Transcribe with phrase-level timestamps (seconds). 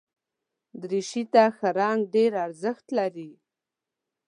[0.81, 3.31] دریشي ته ښه رنګ ډېر ارزښت لري.